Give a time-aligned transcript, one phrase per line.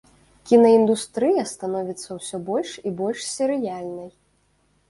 [0.51, 4.09] Кінаіндустрыя становіцца ўсе больш і больш серыяльнай.